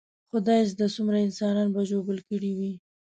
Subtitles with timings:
[0.29, 2.73] خدا زده څومره انسانان به ژوبل کړي وي.